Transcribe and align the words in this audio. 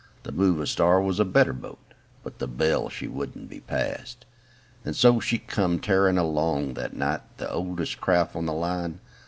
The 0.23 0.31
Movastar 0.31 0.99
was 0.99 1.19
a 1.19 1.25
better 1.25 1.53
boat, 1.53 1.93
But 2.23 2.39
the 2.39 2.47
Belle 2.47 2.89
she 2.89 3.07
wouldn't 3.07 3.47
be 3.47 3.59
passed; 3.59 4.25
â¢And 4.83 4.95
so 4.95 5.21
come 5.45 5.79
tearin' 5.79 6.17
along 6.17 6.73
that 6.73 6.95
night, 6.95 7.21
â 7.21 7.37
The 7.37 7.51
oldest 7.51 8.01
craft 8.01 8.35
on 8.35 8.47
the 8.47 8.53
line. 8.53 8.99